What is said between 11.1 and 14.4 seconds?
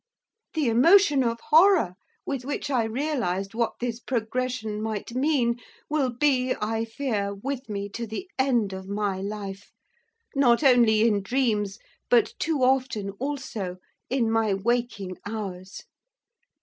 dreams, but too often, also, in